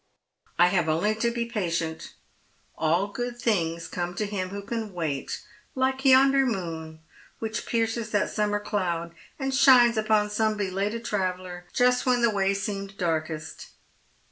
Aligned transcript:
I 0.57 0.69
have 0.69 0.89
only 0.89 1.13
to 1.13 1.29
be 1.29 1.45
patient. 1.45 2.15
All 2.75 3.05
good 3.09 3.37
things 3.39 3.87
come 3.87 4.15
to 4.15 4.25
him 4.25 4.49
who 4.49 4.63
can 4.63 4.93
wait, 4.93 5.43
hke 5.77 6.05
yonder 6.05 6.43
moon 6.43 7.01
which 7.37 7.67
pierces 7.67 8.09
that 8.09 8.31
summer 8.31 8.59
cloud, 8.59 9.13
and 9.37 9.53
shines 9.53 9.97
upon 9.97 10.31
some 10.31 10.57
belated 10.57 11.05
traveller, 11.05 11.67
just 11.71 12.07
when 12.07 12.23
the 12.23 12.31
way 12.31 12.55
seemed 12.55 12.97
darkest.' 12.97 13.73